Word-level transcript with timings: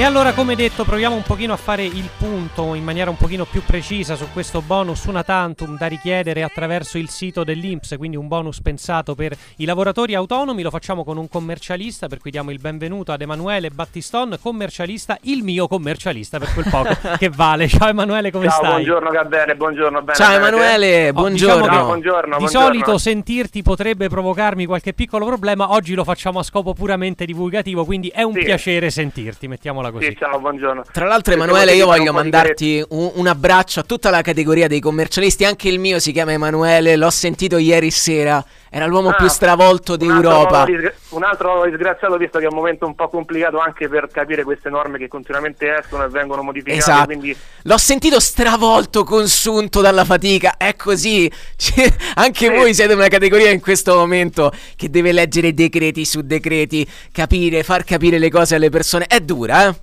E 0.00 0.02
allora, 0.04 0.32
come 0.32 0.54
detto, 0.56 0.84
proviamo 0.84 1.14
un 1.14 1.20
pochino 1.22 1.52
a 1.52 1.58
fare 1.58 1.84
il 1.84 2.08
punto 2.16 2.72
in 2.72 2.82
maniera 2.82 3.10
un 3.10 3.18
pochino 3.18 3.44
più 3.44 3.62
precisa 3.62 4.16
su 4.16 4.24
questo 4.32 4.62
bonus 4.62 5.04
una 5.04 5.22
tantum 5.22 5.76
da 5.76 5.84
richiedere 5.88 6.42
attraverso 6.42 6.96
il 6.96 7.10
sito 7.10 7.44
dell'Inps, 7.44 7.96
quindi 7.98 8.16
un 8.16 8.26
bonus 8.26 8.62
pensato 8.62 9.14
per 9.14 9.36
i 9.56 9.66
lavoratori 9.66 10.14
autonomi. 10.14 10.62
Lo 10.62 10.70
facciamo 10.70 11.04
con 11.04 11.18
un 11.18 11.28
commercialista, 11.28 12.08
per 12.08 12.18
cui 12.18 12.30
diamo 12.30 12.50
il 12.50 12.58
benvenuto 12.60 13.12
ad 13.12 13.20
Emanuele 13.20 13.68
Battiston, 13.68 14.38
commercialista, 14.40 15.18
il 15.24 15.42
mio 15.42 15.68
commercialista 15.68 16.38
per 16.38 16.50
quel 16.54 16.64
poco 16.70 16.96
che 17.18 17.28
vale. 17.28 17.68
Ciao 17.68 17.88
Emanuele, 17.88 18.30
come 18.30 18.48
Ciao, 18.48 18.56
stai? 18.56 18.70
buongiorno 18.70 19.10
Gabriele, 19.10 19.54
buongiorno. 19.54 20.00
Bene, 20.00 20.16
Ciao 20.18 20.28
bene, 20.28 20.46
Emanuele, 20.46 21.08
Oh, 21.10 21.12
buongiorno. 21.12 21.60
diciamo 21.66 21.84
buongiorno, 21.84 22.36
Di 22.38 22.42
buongiorno. 22.44 22.66
solito 22.68 22.96
sentirti 22.96 23.60
potrebbe 23.60 24.08
provocarmi 24.08 24.64
qualche 24.64 24.94
piccolo 24.94 25.26
problema, 25.26 25.72
oggi 25.72 25.92
lo 25.92 26.04
facciamo 26.04 26.38
a 26.38 26.42
scopo 26.42 26.72
puramente 26.72 27.26
divulgativo, 27.26 27.84
quindi 27.84 28.08
è 28.08 28.22
un 28.22 28.32
Sì. 28.32 28.44
piacere 28.44 28.88
sentirti, 28.88 29.46
mettiamola 29.46 29.88
così. 29.90 30.06
Sì, 30.06 30.16
ciao, 30.18 30.38
buongiorno. 30.38 30.84
Tra 30.92 31.06
l'altro, 31.06 31.34
Emanuele, 31.34 31.74
io 31.74 31.86
voglio 31.86 32.12
mandarti 32.12 32.84
un, 32.90 33.10
un 33.14 33.26
abbraccio 33.26 33.80
a 33.80 33.82
tutta 33.82 34.10
la 34.10 34.22
categoria 34.22 34.68
dei 34.68 34.80
commercialisti. 34.80 35.44
Anche 35.44 35.68
il 35.68 35.78
mio 35.78 35.98
si 35.98 36.12
chiama 36.12 36.32
Emanuele, 36.32 36.96
l'ho 36.96 37.10
sentito 37.10 37.56
ieri 37.58 37.90
sera. 37.90 38.44
Era 38.72 38.86
l'uomo 38.86 39.08
Ah, 39.08 39.14
più 39.14 39.26
stravolto 39.26 39.92
un 39.92 39.98
d'Europa. 39.98 40.64
disgra- 40.64 40.92
Un 41.08 41.24
altro 41.24 41.64
disgraziato, 41.64 42.16
visto 42.16 42.38
che 42.38 42.44
è 42.44 42.48
un 42.48 42.54
momento 42.54 42.86
un 42.86 42.94
po' 42.94 43.08
complicato 43.08 43.58
anche 43.58 43.88
per 43.88 44.06
capire 44.12 44.44
queste 44.44 44.70
norme 44.70 44.96
che 44.96 45.08
continuamente 45.08 45.76
escono 45.76 46.04
e 46.04 46.08
vengono 46.08 46.42
modificate. 46.42 46.78
Esatto. 46.78 47.06
Quindi 47.06 47.36
L'ho 47.62 47.78
sentito 47.78 48.20
stravolto, 48.20 49.02
consunto 49.02 49.80
dalla 49.80 50.04
fatica. 50.04 50.56
È 50.56 50.76
così. 50.76 51.30
Cioè, 51.56 51.92
anche 52.14 52.46
Sì. 52.46 52.52
voi 52.54 52.72
siete 52.72 52.94
una 52.94 53.08
categoria 53.08 53.50
in 53.50 53.60
questo 53.60 53.94
momento 53.96 54.52
che 54.76 54.88
deve 54.88 55.10
leggere 55.12 55.52
decreti 55.52 56.04
su 56.04 56.20
decreti, 56.22 56.88
capire, 57.10 57.62
far 57.64 57.82
capire 57.84 58.18
le 58.18 58.30
cose 58.30 58.54
alle 58.54 58.70
persone. 58.70 59.06
È 59.06 59.18
dura, 59.20 59.66
eh? 59.68 59.74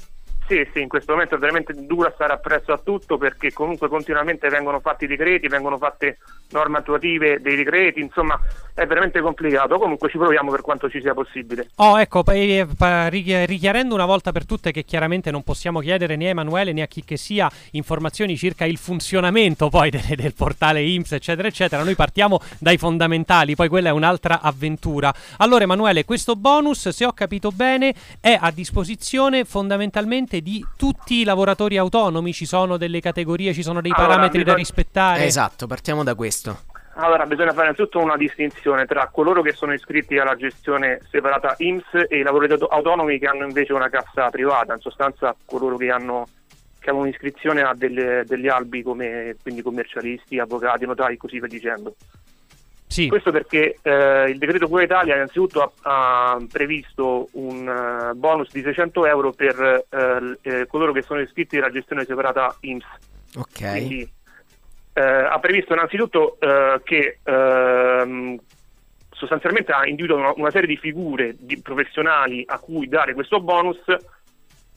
Sì, 0.47 0.65
sì, 0.71 0.79
in 0.79 0.87
questo 0.87 1.11
momento 1.11 1.35
è 1.35 1.37
veramente 1.37 1.73
dura 1.85 2.09
stare 2.15 2.31
appresso 2.31 2.71
a 2.71 2.79
tutto 2.81 3.17
perché 3.17 3.51
comunque 3.51 3.89
continuamente 3.89 4.47
vengono 4.47 4.79
fatti 4.79 5.05
decreti, 5.05 5.49
vengono 5.49 5.77
fatte 5.77 6.19
norme 6.51 6.77
attuative 6.77 7.41
dei 7.41 7.57
decreti, 7.57 7.99
insomma 7.99 8.39
è 8.73 8.85
veramente 8.85 9.19
complicato. 9.19 9.77
Comunque 9.77 10.09
ci 10.09 10.17
proviamo 10.17 10.49
per 10.49 10.61
quanto 10.61 10.89
ci 10.89 11.01
sia 11.01 11.13
possibile. 11.13 11.67
Oh, 11.75 11.99
ecco, 11.99 12.23
eh, 12.27 12.65
richiarendo 13.45 13.93
una 13.93 14.05
volta 14.05 14.31
per 14.31 14.45
tutte 14.45 14.71
che 14.71 14.85
chiaramente 14.85 15.31
non 15.31 15.43
possiamo 15.43 15.81
chiedere 15.81 16.15
né 16.15 16.27
a 16.27 16.29
Emanuele 16.29 16.71
né 16.71 16.81
a 16.81 16.87
chi 16.87 17.03
che 17.03 17.17
sia 17.17 17.51
informazioni 17.71 18.37
circa 18.37 18.63
il 18.63 18.77
funzionamento 18.77 19.67
poi 19.67 19.89
de- 19.89 20.15
del 20.15 20.33
portale 20.33 20.81
IMSS, 20.81 21.11
eccetera, 21.11 21.49
eccetera. 21.49 21.83
Noi 21.83 21.95
partiamo 21.95 22.39
dai 22.57 22.77
fondamentali, 22.77 23.55
poi 23.55 23.67
quella 23.67 23.89
è 23.89 23.91
un'altra 23.91 24.39
avventura. 24.39 25.13
Allora, 25.39 25.63
Emanuele, 25.63 26.05
questo 26.05 26.37
bonus, 26.37 26.87
se 26.87 27.03
ho 27.03 27.11
capito 27.11 27.51
bene, 27.51 27.93
è 28.21 28.37
a 28.39 28.49
disposizione 28.51 29.43
fondamentalmente 29.43 30.35
di 30.41 30.63
tutti 30.77 31.21
i 31.21 31.23
lavoratori 31.23 31.77
autonomi. 31.77 32.33
Ci 32.33 32.45
sono 32.45 32.77
delle 32.77 32.99
categorie, 32.99 33.53
ci 33.53 33.63
sono 33.63 33.81
dei 33.81 33.91
Allora, 33.91 34.07
parametri 34.09 34.39
da 34.39 34.53
bisogna- 34.53 34.57
rispettare. 34.57 35.23
Esatto, 35.25 35.67
partiamo 35.67 36.03
da 36.03 36.15
questo. 36.15 36.59
Allora, 36.99 37.25
bisogna 37.27 37.51
fare 37.51 37.61
innanzitutto 37.69 37.99
una 37.99 38.17
distinzione 38.17 38.85
tra 38.87 39.07
coloro 39.11 39.43
che 39.43 39.51
sono 39.53 39.71
iscritti 39.73 40.17
alla 40.17 40.35
gestione 40.35 40.99
separata 41.11 41.53
IMSS 41.59 42.05
e 42.09 42.17
i 42.17 42.23
lavoratori 42.23 42.59
auto- 42.59 42.73
autonomi 42.73 43.19
che 43.19 43.27
hanno 43.27 43.45
invece 43.45 43.73
una 43.73 43.87
cassa 43.89 44.29
privata, 44.31 44.73
in 44.73 44.79
sostanza 44.79 45.35
coloro 45.45 45.77
che 45.77 45.91
hanno, 45.91 46.27
che 46.79 46.89
hanno 46.89 47.01
un'iscrizione 47.01 47.61
a 47.61 47.75
delle- 47.75 48.23
degli 48.25 48.47
albi 48.47 48.81
come 48.81 49.35
quindi 49.43 49.61
commercialisti, 49.61 50.39
avvocati, 50.39 50.87
notai 50.87 51.13
e 51.13 51.17
così 51.17 51.37
via 51.37 51.47
dicendo. 51.47 51.93
Sì. 52.87 53.09
Questo 53.09 53.31
perché 53.31 53.77
eh, 53.81 54.29
il 54.29 54.37
decreto 54.37 54.67
Cura 54.67 54.83
Italia 54.83 55.15
innanzitutto 55.15 55.61
ha, 55.81 56.31
ha 56.31 56.37
previsto 56.49 57.27
un 57.33 57.67
eh, 57.67 58.13
bonus 58.15 58.51
di 58.51 58.61
600 58.61 59.05
euro 59.05 59.31
per 59.31 59.85
l- 59.89 60.37
eh, 60.41 60.65
coloro 60.67 60.93
che 60.93 61.01
sono 61.01 61.19
iscritti 61.19 61.57
alla 61.57 61.69
gestione 61.69 62.05
separata 62.05 62.55
IMSS. 62.61 62.85
Ok. 63.35 63.71
Quindi 63.71 64.09
eh, 64.93 65.01
ha 65.01 65.37
previsto 65.39 65.73
innanzitutto 65.73 66.37
eh, 66.39 66.81
che 66.83 67.19
ehm, 67.23 68.39
sostanzialmente 69.11 69.71
ha 69.73 69.85
individuato 69.85 70.21
una, 70.21 70.33
una 70.37 70.51
serie 70.51 70.67
di 70.67 70.77
figure 70.77 71.35
di 71.37 71.61
professionali 71.61 72.43
a 72.47 72.57
cui 72.57 72.87
dare 72.87 73.13
questo 73.13 73.41
bonus 73.41 73.83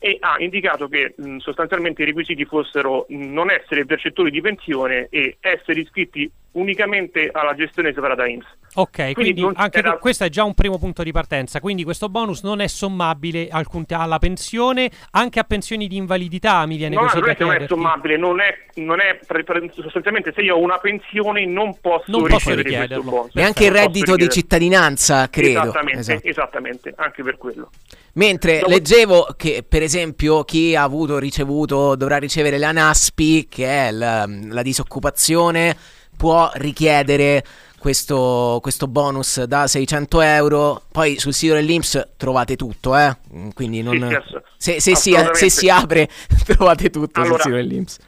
e 0.03 0.17
ha 0.21 0.37
indicato 0.39 0.89
che 0.89 1.15
mh, 1.17 1.37
sostanzialmente 1.37 2.01
i 2.03 2.07
requisiti 2.07 2.45
fossero 2.47 3.05
mh, 3.09 3.33
non 3.33 3.51
essere 3.51 3.85
percettori 3.85 4.31
di 4.31 4.41
pensione 4.41 5.09
e 5.11 5.37
essere 5.41 5.81
iscritti 5.81 6.29
unicamente 6.53 7.29
alla 7.33 7.55
gestione 7.55 7.93
separata 7.93 8.27
IMSS. 8.27 8.59
Ok, 8.75 9.13
quindi, 9.13 9.41
non 9.41 9.53
anche 9.57 9.79
era- 9.79 9.91
que- 9.93 9.99
questo 10.01 10.25
è 10.25 10.29
già 10.29 10.43
un 10.45 10.55
primo 10.55 10.79
punto 10.79 11.03
di 11.03 11.13
partenza. 11.13 11.61
Quindi 11.61 11.85
questo 11.85 12.09
bonus 12.09 12.43
non 12.43 12.61
è 12.61 12.67
sommabile 12.67 13.49
alcun 13.51 13.85
alla 13.89 14.19
pensione, 14.19 14.91
anche 15.13 15.39
a 15.39 15.45
pensioni 15.45 15.87
di 15.87 15.97
invalidità 15.97 16.65
mi 16.67 16.77
viene 16.77 16.95
No, 16.95 17.03
così 17.03 17.21
da 17.21 17.35
non 17.39 17.53
è 17.53 17.67
sommabile, 17.67 18.17
non 18.17 18.41
è, 18.41 18.57
non 18.77 19.01
è 19.01 19.19
pre- 19.27 19.45
pre- 19.45 19.71
sostanzialmente 19.75 20.33
se 20.33 20.41
io 20.41 20.57
ho 20.57 20.61
una 20.61 20.79
pensione 20.79 21.45
non 21.47 21.79
posso 21.81 22.05
Non 22.11 22.27
posso 22.27 22.55
richiederlo. 22.55 23.03
bonus. 23.03 23.35
Neanche 23.35 23.65
il 23.67 23.73
Non 23.73 23.77
posso 23.85 23.87
reddito 23.93 24.17
di 24.17 24.29
cittadinanza, 24.29 25.29
credo. 25.29 25.61
Esattamente, 25.63 25.99
Esatto. 26.01 26.27
esattamente, 26.29 26.93
anche 26.97 27.23
per 27.23 27.37
quello. 27.37 27.71
Mentre 28.15 28.63
leggevo 28.67 29.35
che, 29.37 29.65
per 29.67 29.83
esempio, 29.83 30.45
chi 30.45 30.75
ha 30.75 30.83
avuto 30.83 31.19
ricevuto 31.19 31.95
dovrà 31.95 32.17
ricevere 32.19 32.59
la 32.59 32.73
NASPI, 32.73 33.47
che 33.49 33.67
è 33.67 33.91
la, 33.93 34.27
la 34.29 34.63
disoccupazione, 34.63 35.77
può 36.17 36.51
richiedere 36.55 37.45
questo, 37.79 38.59
questo 38.61 38.87
bonus 38.89 39.43
da 39.45 39.67
600 39.67 40.21
euro. 40.21 40.83
Poi 40.93 41.19
sul 41.19 41.33
sito 41.33 41.55
dell'Inps 41.55 42.11
trovate 42.17 42.57
tutto, 42.57 42.97
eh? 42.97 43.17
Mm, 43.35 43.49
Quindi 43.51 43.83
non. 43.83 44.23
Sì, 44.57 44.73
se, 44.75 44.81
se 44.81 44.97
si, 44.97 45.17
se 45.33 45.49
si 45.49 45.69
apre, 45.71 46.09
trovate 46.45 46.91
tutto 46.91 47.21
Allora, 47.21 47.43
sul 47.43 47.53
sito 47.53 47.57
dell'Inps. 47.57 47.99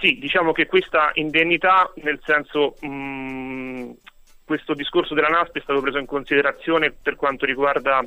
Sì, 0.00 0.18
diciamo 0.18 0.52
che 0.52 0.66
questa 0.66 1.12
indennità, 1.14 1.90
nel 2.02 2.20
senso, 2.26 2.76
mh, 2.80 3.92
questo 4.44 4.74
discorso 4.74 5.14
della 5.14 5.28
NASP 5.28 5.56
è 5.56 5.62
stato 5.62 5.80
preso 5.80 5.98
in 5.98 6.06
considerazione 6.06 6.92
per 6.92 7.16
quanto 7.16 7.46
riguarda 7.46 8.06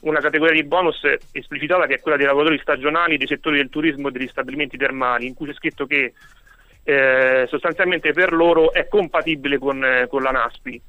una 0.00 0.20
categoria 0.20 0.54
di 0.54 0.66
bonus 0.66 1.00
esplicitata 1.32 1.86
che 1.86 1.94
è 1.94 2.00
quella 2.00 2.16
dei 2.16 2.26
lavoratori 2.26 2.58
stagionali 2.60 3.16
dei 3.16 3.26
settori 3.26 3.56
del 3.56 3.70
turismo 3.70 4.08
e 4.08 4.10
degli 4.12 4.28
stabilimenti 4.28 4.76
termali, 4.76 5.26
in 5.26 5.34
cui 5.34 5.48
c'è 5.48 5.54
scritto 5.54 5.86
che 5.86 6.12
eh, 6.84 7.46
sostanzialmente 7.48 8.12
per 8.12 8.32
loro 8.32 8.72
è 8.72 8.86
compatibile 8.86 9.58
con, 9.58 9.84
eh, 9.84 10.06
con 10.08 10.22
la 10.22 10.30
NASPI. 10.30 10.80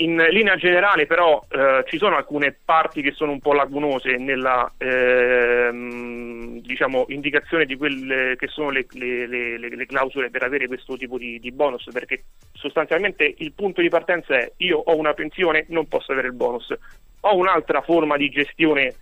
In 0.00 0.16
linea 0.30 0.54
generale 0.56 1.06
però 1.06 1.44
eh, 1.48 1.82
ci 1.88 1.98
sono 1.98 2.14
alcune 2.16 2.56
parti 2.64 3.02
che 3.02 3.10
sono 3.12 3.32
un 3.32 3.40
po' 3.40 3.52
lacunose 3.52 4.16
nella 4.16 4.72
ehm, 4.78 6.60
diciamo, 6.60 7.06
indicazione 7.08 7.64
di 7.64 7.76
quelle 7.76 8.36
che 8.36 8.46
sono 8.46 8.70
le, 8.70 8.86
le- 8.92 9.26
le- 9.26 9.58
le- 9.58 9.74
le 9.74 9.86
clausole 9.86 10.30
per 10.30 10.44
avere 10.44 10.68
questo 10.68 10.96
tipo 10.96 11.18
di, 11.18 11.40
di 11.40 11.50
bonus, 11.50 11.88
perché 11.92 12.26
sostanzialmente 12.52 13.34
il 13.38 13.52
punto 13.54 13.80
di 13.80 13.88
partenza 13.88 14.36
è 14.36 14.52
io 14.58 14.78
ho 14.78 14.96
una 14.96 15.14
pensione, 15.14 15.64
non 15.70 15.88
posso 15.88 16.12
avere 16.12 16.28
il 16.28 16.34
bonus, 16.34 16.72
ho 17.20 17.34
un'altra 17.36 17.80
forma 17.82 18.16
di 18.16 18.28
gestione 18.28 18.94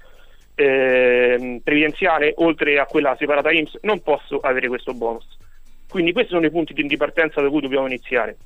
ehm, 0.54 1.58
previdenziale 1.58 2.32
oltre 2.38 2.78
a 2.78 2.86
quella 2.86 3.14
separata 3.18 3.52
IMSS, 3.52 3.80
non 3.82 4.00
posso 4.00 4.38
avere 4.40 4.68
questo 4.68 4.94
bonus. 4.94 5.26
Quindi 5.88 6.12
questi 6.12 6.32
sono 6.32 6.46
i 6.46 6.50
punti 6.50 6.72
di 6.72 6.96
partenza 6.96 7.42
da 7.42 7.50
cui 7.50 7.60
dobbiamo 7.60 7.86
iniziare. 7.86 8.38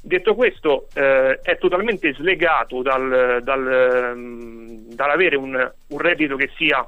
Detto 0.00 0.34
questo, 0.34 0.88
eh, 0.94 1.40
è 1.42 1.58
totalmente 1.58 2.12
slegato 2.14 2.82
dal, 2.82 3.40
dal, 3.42 3.72
ehm, 3.72 4.94
dall'avere 4.94 5.36
un, 5.36 5.72
un 5.88 5.98
reddito 5.98 6.36
che 6.36 6.50
sia, 6.56 6.86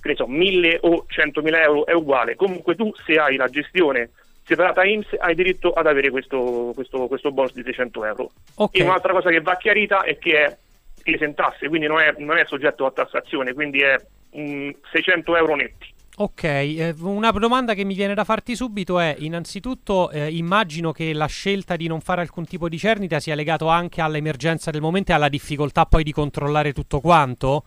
che 0.00 0.14
so, 0.14 0.26
1000 0.26 0.78
o 0.82 1.04
100.000 1.08 1.62
euro, 1.62 1.86
è 1.86 1.92
uguale. 1.92 2.36
Comunque 2.36 2.74
tu, 2.76 2.92
se 3.04 3.14
hai 3.14 3.36
la 3.36 3.48
gestione 3.48 4.10
separata 4.44 4.84
IMSS, 4.84 5.16
hai 5.18 5.34
diritto 5.34 5.72
ad 5.72 5.86
avere 5.86 6.10
questo, 6.10 6.72
questo, 6.74 7.06
questo 7.06 7.32
bonus 7.32 7.54
di 7.54 7.62
600 7.62 8.04
euro. 8.04 8.30
Ok. 8.56 8.78
E 8.78 8.82
un'altra 8.82 9.12
cosa 9.12 9.30
che 9.30 9.40
va 9.40 9.56
chiarita 9.56 10.02
è 10.02 10.18
che 10.18 10.44
è 10.44 10.56
esentasse, 11.02 11.68
quindi 11.68 11.86
non 11.86 12.00
è, 12.00 12.14
non 12.18 12.36
è 12.36 12.44
soggetto 12.46 12.86
a 12.86 12.92
tassazione, 12.92 13.52
quindi 13.52 13.80
è 13.80 13.96
mm, 14.36 14.70
600 14.92 15.36
euro 15.36 15.54
netti. 15.56 15.92
Ok, 16.16 16.44
eh, 16.44 16.94
una 17.00 17.32
domanda 17.32 17.74
che 17.74 17.82
mi 17.82 17.94
viene 17.94 18.14
da 18.14 18.22
farti 18.22 18.54
subito 18.54 19.00
è, 19.00 19.16
innanzitutto 19.18 20.10
eh, 20.10 20.32
immagino 20.32 20.92
che 20.92 21.12
la 21.12 21.26
scelta 21.26 21.74
di 21.74 21.88
non 21.88 22.00
fare 22.00 22.20
alcun 22.20 22.44
tipo 22.46 22.68
di 22.68 22.78
cernita 22.78 23.18
sia 23.18 23.34
legato 23.34 23.66
anche 23.66 24.00
all'emergenza 24.00 24.70
del 24.70 24.80
momento 24.80 25.10
e 25.10 25.14
alla 25.16 25.28
difficoltà 25.28 25.86
poi 25.86 26.04
di 26.04 26.12
controllare 26.12 26.72
tutto 26.72 27.00
quanto? 27.00 27.64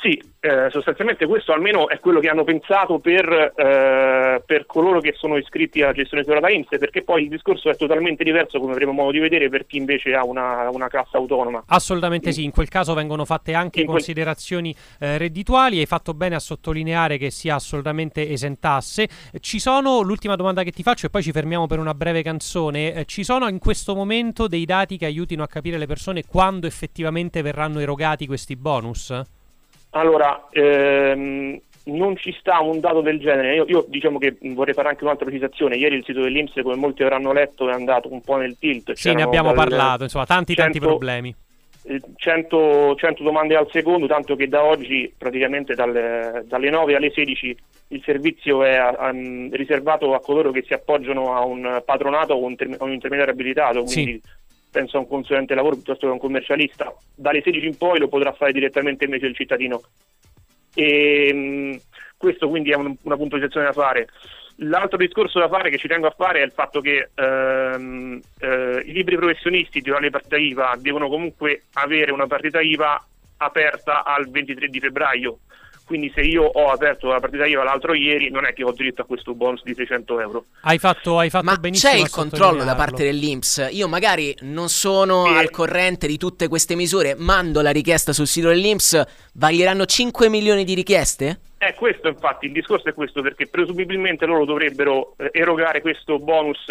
Sì, 0.00 0.18
eh, 0.40 0.70
sostanzialmente 0.70 1.26
questo 1.26 1.52
almeno 1.52 1.88
è 1.88 2.00
quello 2.00 2.20
che 2.20 2.28
hanno 2.28 2.42
pensato 2.42 3.00
per, 3.00 3.52
eh, 3.54 4.42
per 4.46 4.64
coloro 4.64 4.98
che 5.00 5.12
sono 5.14 5.36
iscritti 5.36 5.82
alla 5.82 5.92
gestione 5.92 6.24
privata 6.24 6.48
INPS, 6.48 6.78
perché 6.78 7.02
poi 7.02 7.24
il 7.24 7.28
discorso 7.28 7.68
è 7.68 7.76
totalmente 7.76 8.24
diverso, 8.24 8.58
come 8.58 8.72
avremo 8.72 8.92
modo 8.92 9.10
di 9.10 9.18
vedere, 9.18 9.50
per 9.50 9.66
chi 9.66 9.76
invece 9.76 10.14
ha 10.14 10.24
una, 10.24 10.70
una 10.70 10.88
cassa 10.88 11.18
autonoma. 11.18 11.64
Assolutamente 11.66 12.32
sì, 12.32 12.44
in 12.44 12.50
quel 12.50 12.68
caso 12.68 12.94
vengono 12.94 13.26
fatte 13.26 13.52
anche 13.52 13.82
in 13.82 13.86
considerazioni 13.86 14.74
eh, 15.00 15.18
reddituali, 15.18 15.80
hai 15.80 15.86
fatto 15.86 16.14
bene 16.14 16.34
a 16.34 16.40
sottolineare 16.40 17.18
che 17.18 17.30
sia 17.30 17.56
assolutamente 17.56 18.26
esentasse. 18.26 19.06
Ci 19.38 19.58
sono, 19.58 20.00
l'ultima 20.00 20.34
domanda 20.34 20.62
che 20.62 20.70
ti 20.70 20.82
faccio 20.82 21.04
e 21.04 21.10
poi 21.10 21.22
ci 21.22 21.32
fermiamo 21.32 21.66
per 21.66 21.78
una 21.78 21.92
breve 21.92 22.22
canzone, 22.22 22.94
eh, 22.94 23.04
ci 23.04 23.22
sono 23.22 23.48
in 23.48 23.58
questo 23.58 23.94
momento 23.94 24.48
dei 24.48 24.64
dati 24.64 24.96
che 24.96 25.04
aiutino 25.04 25.42
a 25.42 25.46
capire 25.46 25.76
le 25.76 25.86
persone 25.86 26.24
quando 26.24 26.66
effettivamente 26.66 27.42
verranno 27.42 27.80
erogati 27.80 28.26
questi 28.26 28.56
bonus? 28.56 29.38
Allora, 29.90 30.48
ehm, 30.50 31.60
non 31.84 32.16
ci 32.16 32.34
sta 32.38 32.60
un 32.60 32.80
dato 32.80 33.00
del 33.00 33.18
genere. 33.18 33.54
Io, 33.54 33.64
io, 33.66 33.84
diciamo 33.88 34.18
che 34.18 34.36
vorrei 34.40 34.74
fare 34.74 34.88
anche 34.88 35.04
un'altra 35.04 35.24
precisazione. 35.24 35.76
Ieri 35.76 35.96
il 35.96 36.04
sito 36.04 36.20
dell'Inps, 36.20 36.60
come 36.62 36.76
molti 36.76 37.02
avranno 37.02 37.32
letto, 37.32 37.68
è 37.68 37.72
andato 37.72 38.12
un 38.12 38.20
po' 38.20 38.36
nel 38.36 38.56
tilt. 38.58 38.92
Sì, 38.92 39.12
ne 39.14 39.22
abbiamo 39.22 39.52
dal, 39.52 39.56
parlato, 39.56 40.04
insomma, 40.04 40.26
tanti 40.26 40.54
100, 40.54 40.62
tanti 40.62 40.86
problemi. 40.86 41.34
100, 42.14 42.94
100, 42.94 43.22
domande 43.22 43.56
al 43.56 43.68
secondo, 43.72 44.06
tanto 44.06 44.36
che 44.36 44.48
da 44.48 44.62
oggi, 44.62 45.12
praticamente 45.16 45.74
dalle, 45.74 46.44
dalle 46.46 46.70
9 46.70 46.94
alle 46.94 47.10
16, 47.10 47.56
il 47.88 48.02
servizio 48.04 48.62
è 48.62 48.76
a, 48.76 49.10
riservato 49.50 50.14
a 50.14 50.20
coloro 50.20 50.50
che 50.50 50.62
si 50.64 50.74
appoggiano 50.74 51.34
a 51.34 51.44
un 51.44 51.82
patronato 51.84 52.34
o 52.34 52.44
un, 52.44 52.54
ter- 52.54 52.76
un 52.80 52.92
intermediario 52.92 53.32
abilitato. 53.32 53.82
Quindi 53.82 54.20
sì 54.22 54.38
penso 54.70 54.96
a 54.96 55.00
un 55.00 55.08
consulente 55.08 55.54
lavoro 55.54 55.76
piuttosto 55.76 56.06
che 56.06 56.10
a 56.10 56.14
un 56.14 56.20
commercialista, 56.20 56.94
dalle 57.14 57.42
16 57.42 57.66
in 57.66 57.76
poi 57.76 57.98
lo 57.98 58.08
potrà 58.08 58.32
fare 58.32 58.52
direttamente 58.52 59.04
invece 59.04 59.26
il 59.26 59.34
cittadino. 59.34 59.82
E, 60.74 61.32
mh, 61.32 61.80
questo 62.16 62.48
quindi 62.48 62.70
è 62.70 62.74
un, 62.74 62.94
una 63.02 63.16
puntualizzazione 63.16 63.66
da 63.66 63.72
fare. 63.72 64.08
L'altro 64.62 64.98
discorso 64.98 65.38
da 65.38 65.48
fare 65.48 65.70
che 65.70 65.78
ci 65.78 65.88
tengo 65.88 66.06
a 66.06 66.14
fare 66.16 66.40
è 66.40 66.44
il 66.44 66.52
fatto 66.52 66.80
che 66.80 67.08
ehm, 67.14 68.20
eh, 68.40 68.82
i 68.84 68.92
libri 68.92 69.16
professionisti 69.16 69.80
di 69.80 69.88
una 69.88 70.06
partita 70.10 70.36
IVA 70.36 70.76
devono 70.78 71.08
comunque 71.08 71.62
avere 71.74 72.12
una 72.12 72.26
partita 72.26 72.60
IVA 72.60 73.02
aperta 73.38 74.04
al 74.04 74.28
23 74.28 74.68
di 74.68 74.80
febbraio 74.80 75.38
quindi 75.90 76.12
se 76.14 76.20
io 76.20 76.44
ho 76.44 76.70
aperto 76.70 77.08
la 77.08 77.18
partita 77.18 77.46
IVA 77.46 77.64
l'altro 77.64 77.94
ieri 77.94 78.30
non 78.30 78.46
è 78.46 78.52
che 78.52 78.62
ho 78.62 78.70
diritto 78.70 79.02
a 79.02 79.04
questo 79.04 79.34
bonus 79.34 79.64
di 79.64 79.74
600 79.74 80.20
euro. 80.20 80.44
Hai 80.60 80.78
fatto, 80.78 81.18
hai 81.18 81.30
fatto 81.30 81.46
Ma 81.46 81.56
benissimo. 81.56 81.92
c'è 81.92 81.98
il 81.98 82.08
controllo 82.08 82.62
da 82.62 82.76
parte 82.76 83.02
dell'Inps. 83.02 83.70
Io 83.72 83.88
magari 83.88 84.32
non 84.42 84.68
sono 84.68 85.26
e... 85.26 85.36
al 85.36 85.50
corrente 85.50 86.06
di 86.06 86.16
tutte 86.16 86.46
queste 86.46 86.76
misure, 86.76 87.16
mando 87.18 87.60
la 87.60 87.72
richiesta 87.72 88.12
sul 88.12 88.28
sito 88.28 88.46
dell'Inps, 88.46 89.02
vaglieranno 89.34 89.84
5 89.84 90.28
milioni 90.28 90.62
di 90.62 90.74
richieste? 90.74 91.40
È 91.58 91.74
questo 91.74 92.06
infatti, 92.06 92.46
il 92.46 92.52
discorso 92.52 92.88
è 92.88 92.94
questo 92.94 93.20
perché 93.20 93.48
presumibilmente 93.48 94.26
loro 94.26 94.44
dovrebbero 94.44 95.14
eh, 95.16 95.30
erogare 95.32 95.80
questo 95.80 96.20
bonus 96.20 96.66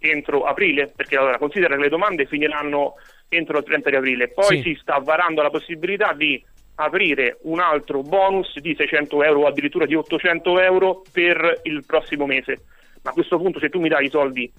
entro 0.00 0.42
aprile, 0.42 0.92
perché 0.94 1.16
allora 1.16 1.38
considera 1.38 1.76
che 1.76 1.80
le 1.80 1.88
domande 1.88 2.26
finiranno 2.26 2.96
entro 3.30 3.56
il 3.56 3.64
30 3.64 3.88
di 3.88 3.96
aprile, 3.96 4.28
poi 4.28 4.58
sì. 4.58 4.62
si 4.64 4.78
sta 4.82 4.98
varando 4.98 5.40
la 5.40 5.48
possibilità 5.48 6.12
di 6.12 6.44
aprire 6.80 7.38
un 7.42 7.60
altro 7.60 8.02
bonus 8.02 8.56
di 8.58 8.74
600 8.76 9.22
euro 9.24 9.40
o 9.40 9.46
addirittura 9.46 9.84
di 9.84 9.94
800 9.94 10.60
euro 10.60 11.02
per 11.12 11.60
il 11.64 11.84
prossimo 11.84 12.24
mese. 12.26 12.62
Ma 13.02 13.10
a 13.10 13.12
questo 13.12 13.36
punto 13.36 13.58
se 13.58 13.68
tu 13.68 13.80
mi 13.80 13.88
dai 13.88 14.06
i 14.06 14.10
soldi 14.10 14.50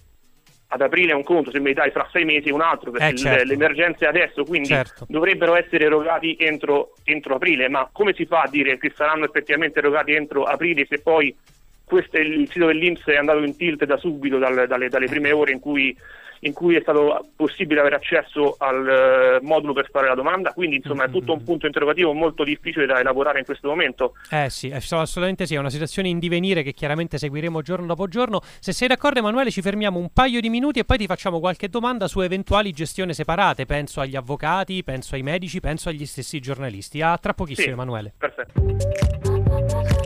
ad 0.72 0.82
aprile 0.82 1.14
un 1.14 1.24
conto, 1.24 1.50
se 1.50 1.60
mi 1.60 1.74
dai 1.74 1.92
fra 1.92 2.08
sei 2.12 2.26
mesi 2.26 2.52
un 2.52 2.62
altro, 2.62 2.92
perché 2.92 3.14
eh, 3.14 3.18
certo. 3.18 3.46
l'emergenza 3.46 4.06
è 4.06 4.10
adesso, 4.10 4.44
quindi 4.44 4.68
certo. 4.68 5.06
dovrebbero 5.08 5.56
essere 5.56 5.86
erogati 5.86 6.36
entro, 6.38 6.94
entro, 7.06 7.36
aprile. 7.36 7.70
Ma 7.70 7.90
come 7.92 8.14
si 8.14 8.26
fa 8.26 8.42
a 8.42 8.50
dire 8.50 8.78
che 8.78 8.92
saranno 8.94 9.26
effettivamente 9.26 9.80
erogati 9.80 10.14
entro 10.14 10.44
aprile 10.44 10.86
se 10.88 11.00
poi 11.00 11.36
questo 11.90 12.18
è 12.18 12.20
il 12.20 12.48
sito 12.52 12.68
dell'Inps 12.68 13.04
è 13.06 13.16
andato 13.16 13.40
in 13.40 13.58
tilt 13.58 13.84
da 13.84 13.98
subito, 13.98 14.38
dal, 14.38 14.68
dalle, 14.68 14.90
dalle 14.90 15.08
prime 15.08 15.32
ore 15.32 15.52
in 15.52 15.60
cui 15.60 15.98
in 16.42 16.54
cui 16.54 16.76
è 16.76 16.82
stato 16.82 17.32
possibile 17.36 17.80
avere 17.80 17.96
accesso 17.96 18.56
al 18.60 19.40
uh, 19.42 19.46
modulo 19.46 19.74
per 19.74 19.90
fare 19.92 20.08
la 20.08 20.16
domanda, 20.16 20.54
quindi 20.54 20.78
insomma 20.78 21.04
mm-hmm. 21.04 21.12
è 21.12 21.18
tutto 21.18 21.34
un 21.34 21.44
punto 21.44 21.66
interrogativo 21.66 22.14
molto 22.14 22.44
difficile 22.44 22.86
da 22.86 23.00
elaborare 23.00 23.40
in 23.40 23.46
questo 23.46 23.68
momento. 23.68 24.14
Eh 24.30 24.50
sì, 24.50 24.72
assolutamente 24.72 25.46
sì, 25.46 25.56
è 25.56 25.58
una 25.58 25.70
situazione 25.70 26.08
in 26.08 26.20
divenire 26.20 26.64
che 26.64 26.74
chiaramente 26.74 27.18
seguiremo 27.18 27.62
giorno 27.62 27.88
dopo 27.88 28.08
giorno. 28.08 28.40
Se 28.60 28.72
sei 28.72 28.88
d'accordo 28.88 29.20
Emanuele 29.20 29.52
ci 29.52 29.62
fermiamo 29.62 30.00
un 30.00 30.14
paio 30.14 30.40
di 30.40 30.50
minuti 30.50 30.80
e 30.80 30.86
poi 30.86 30.98
ti 30.98 31.08
facciamo 31.08 31.42
qualche 31.42 31.68
domanda 31.68 32.08
su 32.08 32.22
eventuali 32.22 32.72
gestioni 32.72 33.14
separate, 33.14 33.66
penso 33.66 34.00
agli 34.00 34.16
avvocati, 34.16 34.82
penso 34.84 35.16
ai 35.16 35.24
medici, 35.24 35.60
penso 35.60 35.90
agli 35.90 36.06
stessi 36.06 36.40
giornalisti. 36.40 37.02
A 37.02 37.18
tra 37.18 37.34
pochissimo 37.34 37.68
sì, 37.68 37.74
Emanuele. 37.74 38.14
Perfetto. 38.18 39.99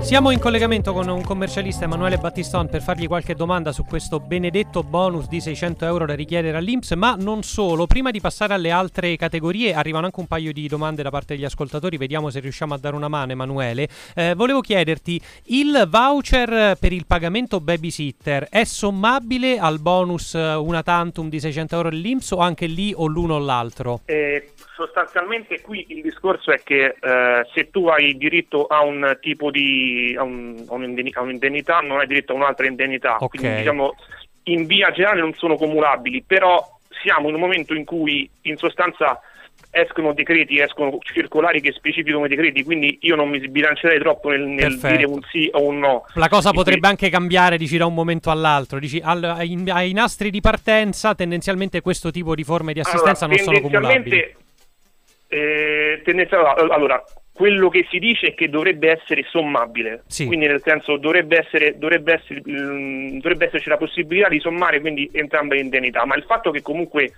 Siamo 0.00 0.32
in 0.32 0.40
collegamento 0.40 0.92
con 0.92 1.08
un 1.08 1.22
commercialista 1.22 1.84
Emanuele 1.84 2.16
Battiston 2.16 2.68
per 2.68 2.80
fargli 2.80 3.06
qualche 3.06 3.34
domanda 3.34 3.70
su 3.70 3.84
questo 3.84 4.18
benedetto 4.18 4.82
bonus 4.82 5.28
di 5.28 5.40
600 5.40 5.84
euro 5.84 6.04
da 6.06 6.14
richiedere 6.14 6.56
all'Inps, 6.56 6.92
ma 6.92 7.14
non 7.16 7.42
solo. 7.42 7.86
Prima 7.86 8.10
di 8.10 8.18
passare 8.18 8.54
alle 8.54 8.72
altre 8.72 9.14
categorie, 9.16 9.72
arrivano 9.72 10.06
anche 10.06 10.18
un 10.18 10.26
paio 10.26 10.52
di 10.52 10.66
domande 10.66 11.02
da 11.02 11.10
parte 11.10 11.34
degli 11.34 11.44
ascoltatori, 11.44 11.96
vediamo 11.96 12.28
se 12.30 12.40
riusciamo 12.40 12.74
a 12.74 12.78
dare 12.78 12.96
una 12.96 13.08
mano 13.08 13.32
Emanuele. 13.32 13.88
Eh, 14.16 14.34
volevo 14.34 14.60
chiederti, 14.62 15.20
il 15.44 15.86
voucher 15.88 16.76
per 16.80 16.92
il 16.92 17.06
pagamento 17.06 17.60
babysitter 17.60 18.48
è 18.50 18.64
sommabile 18.64 19.58
al 19.58 19.80
bonus 19.80 20.34
eh, 20.34 20.54
una 20.54 20.82
tantum 20.82 21.28
di 21.28 21.38
600 21.38 21.76
euro 21.76 21.90
dell'Inps 21.90 22.32
o 22.32 22.38
anche 22.38 22.66
lì 22.66 22.92
o 22.96 23.06
l'uno 23.06 23.34
o 23.34 23.38
l'altro? 23.38 24.00
Eh, 24.06 24.52
sostanzialmente 24.74 25.60
qui 25.60 25.84
il 25.88 26.00
discorso 26.00 26.50
è 26.50 26.62
che 26.64 26.96
eh, 26.98 27.46
se 27.54 27.70
tu 27.70 27.86
hai 27.86 28.16
diritto 28.16 28.66
a 28.66 28.82
un 28.82 29.18
tipo 29.20 29.50
di 29.50 29.89
a, 30.16 30.22
un, 30.22 30.64
a, 30.68 30.74
un'indennità 30.74 31.80
non 31.80 31.98
hai 31.98 32.06
diritto 32.06 32.32
a 32.32 32.36
un'altra 32.36 32.66
indennità 32.66 33.16
okay. 33.16 33.28
quindi 33.28 33.56
diciamo 33.58 33.94
in 34.44 34.66
via 34.66 34.90
generale 34.90 35.20
non 35.20 35.34
sono 35.34 35.56
cumulabili 35.56 36.22
però 36.26 36.78
siamo 37.02 37.28
in 37.28 37.34
un 37.34 37.40
momento 37.40 37.74
in 37.74 37.84
cui 37.84 38.28
in 38.42 38.56
sostanza 38.56 39.20
escono 39.70 40.12
decreti, 40.12 40.58
escono 40.58 40.98
circolari 41.00 41.60
che 41.60 41.72
specificano 41.72 42.24
i 42.24 42.28
decreti, 42.28 42.64
quindi 42.64 42.98
io 43.02 43.14
non 43.14 43.28
mi 43.28 43.40
sbilancerei 43.40 43.98
troppo 43.98 44.30
nel, 44.30 44.42
nel 44.42 44.76
dire 44.78 45.04
un 45.04 45.20
sì 45.30 45.48
o 45.52 45.62
un 45.62 45.78
no. 45.78 46.04
La 46.14 46.28
cosa 46.28 46.50
potrebbe 46.50 46.88
anche 46.88 47.08
cambiare, 47.08 47.56
dici, 47.56 47.76
da 47.76 47.86
un 47.86 47.94
momento 47.94 48.30
all'altro. 48.30 48.78
Dici, 48.78 49.00
al, 49.02 49.22
ai, 49.22 49.62
ai, 49.68 49.92
nastri 49.92 50.30
di 50.30 50.40
partenza 50.40 51.14
tendenzialmente 51.14 51.80
questo 51.80 52.10
tipo 52.10 52.34
di 52.34 52.42
forme 52.42 52.72
di 52.72 52.80
assistenza 52.80 53.26
allora, 53.26 53.42
non 53.42 53.52
sono 53.52 53.60
cumulabili. 53.60 54.34
Eh, 55.28 56.02
allora, 56.70 57.02
quello 57.40 57.70
che 57.70 57.86
si 57.88 57.98
dice 57.98 58.26
è 58.26 58.34
che 58.34 58.50
dovrebbe 58.50 58.90
essere 58.90 59.24
sommabile, 59.26 60.02
sì. 60.08 60.26
quindi 60.26 60.46
nel 60.46 60.60
senso 60.62 60.98
dovrebbe, 60.98 61.38
essere, 61.38 61.78
dovrebbe, 61.78 62.12
essere, 62.12 62.42
mm, 62.46 63.18
dovrebbe, 63.18 63.46
esserci 63.46 63.70
la 63.70 63.78
possibilità 63.78 64.28
di 64.28 64.40
sommare 64.40 64.78
quindi 64.78 65.08
entrambe 65.10 65.54
le 65.54 65.62
indennità, 65.62 66.04
ma 66.04 66.16
il 66.16 66.24
fatto 66.24 66.50
che 66.50 66.60
comunque 66.60 67.14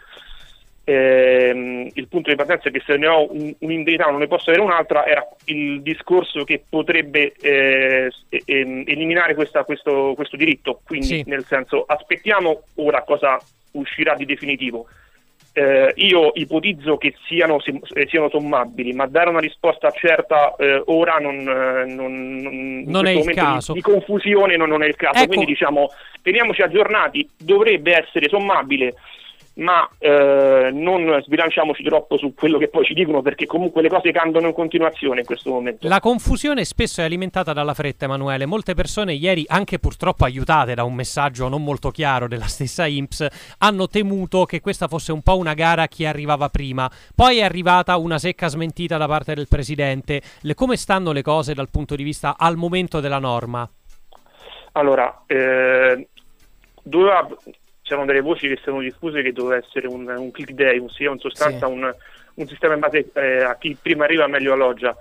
ehm, 0.85 1.89
il 1.93 2.07
punto 2.07 2.31
di 2.31 2.37
partenza 2.37 2.69
è 2.69 2.71
che 2.71 2.85
se 2.87 2.97
ne 2.99 3.09
ho 3.09 3.33
un, 3.33 3.53
un'indennità 3.59 4.11
non 4.11 4.21
ne 4.21 4.29
posso 4.29 4.51
avere 4.51 4.65
un'altra 4.65 5.05
era 5.07 5.27
il 5.47 5.83
discorso 5.83 6.45
che 6.45 6.63
potrebbe 6.69 7.33
eh, 7.41 8.09
eliminare 8.47 9.35
questa, 9.35 9.65
questo, 9.65 10.13
questo, 10.15 10.37
diritto, 10.37 10.83
quindi 10.85 11.07
sì. 11.07 11.25
nel 11.27 11.45
senso 11.47 11.83
aspettiamo 11.85 12.62
ora 12.76 13.02
cosa 13.02 13.41
uscirà 13.73 14.14
di 14.14 14.25
definitivo 14.25 14.87
eh, 15.54 15.92
io 15.97 16.30
ipotizzo 16.35 16.97
che 16.97 17.14
siano, 17.26 17.59
eh, 17.94 18.06
siano, 18.09 18.30
sommabili, 18.30 18.92
ma 18.92 19.06
dare 19.06 19.28
una 19.28 19.40
risposta 19.40 19.90
certa 19.90 20.54
eh, 20.56 20.82
ora 20.87 21.16
non, 21.16 21.37
eh, 21.40 21.85
non, 21.92 22.37
non, 22.40 22.85
non 22.87 23.06
è 23.06 23.11
il 23.11 23.35
caso. 23.35 23.73
Di, 23.73 23.80
di 23.80 23.85
confusione 23.85 24.56
non, 24.56 24.68
non, 24.68 24.82
è 24.82 24.87
il 24.87 24.97
caso. 24.97 25.18
Ecco. 25.18 25.28
Quindi 25.28 25.47
diciamo, 25.47 25.90
teniamoci 26.23 26.62
aggiornati, 26.62 27.28
dovrebbe 27.37 28.02
essere 28.02 28.28
sommabile 28.28 28.94
ma 29.54 29.88
eh, 29.99 30.71
non 30.73 31.21
sbilanciamoci 31.23 31.82
troppo 31.82 32.16
su 32.16 32.32
quello 32.35 32.59
che 32.59 32.68
poi 32.68 32.85
ci 32.85 32.94
dicono 32.94 33.21
perché 33.21 33.47
comunque 33.47 33.82
le 33.82 33.88
cose 33.88 34.11
cambiano 34.11 34.47
in 34.47 34.54
continuazione 34.54 35.21
in 35.21 35.26
questo 35.26 35.50
momento. 35.50 35.87
La 35.88 36.00
confusione 36.00 36.64
spesso 36.64 37.00
è 37.00 37.04
alimentata 37.04 37.52
dalla 37.52 37.75
fretta, 37.75 38.06
Emanuele. 38.06 38.47
Molte 38.47 38.75
persone 38.75 39.12
ieri, 39.12 39.44
anche 39.47 39.78
purtroppo 39.78 40.25
aiutate 40.25 40.75
da 40.75 40.85
un 40.85 40.94
messaggio 40.94 41.49
non 41.49 41.62
molto 41.62 41.90
chiaro 41.90 42.28
della 42.28 42.47
stessa 42.47 42.87
IMPS, 42.87 43.54
hanno 43.59 43.88
temuto 43.88 44.44
che 44.44 44.61
questa 44.61 44.88
fosse 44.88 45.12
un 45.12 45.23
po' 45.23 45.37
una 45.37 45.54
gara 45.54 45.82
a 45.82 45.88
chi 45.88 46.06
arrivava 46.06 46.49
prima. 46.49 46.90
Poi 47.14 47.38
è 47.38 47.42
arrivata 47.42 47.97
una 47.97 48.18
secca 48.18 48.49
smentita 48.49 48.97
da 48.97 49.06
parte 49.06 49.35
del 49.35 49.49
presidente. 49.49 50.23
Le, 50.40 50.54
come 50.54 50.76
stanno 50.76 51.12
le 51.12 51.23
cose 51.23 51.52
dal 51.54 51.68
punto 51.71 51.94
di 51.94 52.02
vista 52.02 52.37
al 52.38 52.56
momento 52.56 53.00
della 53.00 53.18
norma? 53.18 53.68
Allora, 54.73 55.25
eh, 55.26 56.09
doveva 56.82 57.28
c'erano 57.83 58.07
delle 58.07 58.21
voci 58.21 58.49
che 58.49 58.59
sono 58.62 58.81
diffuse 58.81 59.23
che 59.23 59.33
doveva 59.33 59.62
essere 59.62 59.87
un, 59.87 60.09
un 60.09 60.31
click 60.31 60.53
day, 60.53 60.79
ossia 60.79 61.11
in 61.11 61.19
sostanza 61.19 61.67
sì. 61.67 61.73
un, 61.73 61.95
un, 62.35 62.47
sistema 62.47 62.75
in 62.75 62.81
base 62.81 63.11
eh, 63.12 63.43
a 63.43 63.57
chi 63.57 63.77
prima 63.81 64.05
arriva 64.05 64.27
meglio 64.27 64.53
alloggia. 64.53 64.97